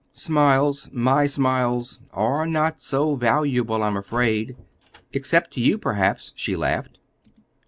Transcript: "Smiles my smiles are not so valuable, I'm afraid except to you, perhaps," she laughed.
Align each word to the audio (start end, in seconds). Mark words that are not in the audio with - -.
"Smiles 0.13 0.89
my 0.91 1.27
smiles 1.27 1.99
are 2.11 2.47
not 2.47 2.81
so 2.81 3.13
valuable, 3.13 3.83
I'm 3.83 3.95
afraid 3.95 4.55
except 5.13 5.53
to 5.53 5.61
you, 5.61 5.77
perhaps," 5.77 6.31
she 6.35 6.55
laughed. 6.55 6.97